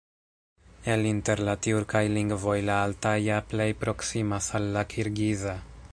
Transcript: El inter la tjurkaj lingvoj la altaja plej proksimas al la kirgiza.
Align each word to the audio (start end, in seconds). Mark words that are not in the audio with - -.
El 0.93 1.03
inter 1.09 1.35
la 1.49 1.55
tjurkaj 1.65 2.01
lingvoj 2.15 2.57
la 2.71 2.79
altaja 2.87 3.37
plej 3.53 3.71
proksimas 3.85 4.53
al 4.61 4.71
la 4.79 4.87
kirgiza. 4.95 5.59